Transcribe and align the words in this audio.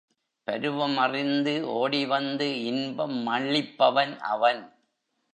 பருவம் 0.47 0.97
அறிந்து 0.97 1.67
ஓடி 1.73 2.05
வந்து 2.05 2.47
இன்பம் 2.63 3.27
அளிப்பவன் 3.27 4.17
அவன். 4.29 4.61